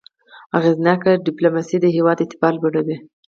اغېزناکه 0.57 1.11
ډيپلوماسي 1.27 1.77
د 1.81 1.85
هېواد 1.95 2.17
اعتبار 2.21 2.53
لوړوي. 2.57 2.97